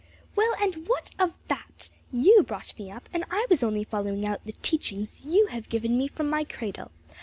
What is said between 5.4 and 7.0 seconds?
have given me from my cradle.